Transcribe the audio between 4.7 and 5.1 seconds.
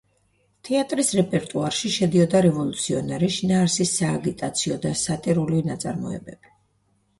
და